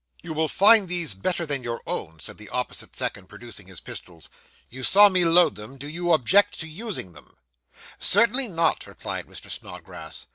[0.23, 4.31] 'You will find these better than your own,' said the opposite second, producing his pistols.
[4.67, 5.77] 'You saw me load them.
[5.77, 7.37] Do you object to use them?'
[7.99, 9.51] 'Certainly not,' replied Mr.
[9.51, 10.25] Snodgrass.